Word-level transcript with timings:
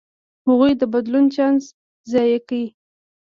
هغوی 0.47 0.71
د 0.81 0.83
بدلون 0.93 1.25
چانس 1.35 1.63
ضایع 2.11 2.39
کړ. 2.47 2.63